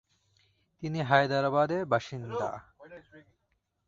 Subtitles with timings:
[0.83, 2.49] তিনি হায়দ্রাবাদের বাসিন্দা।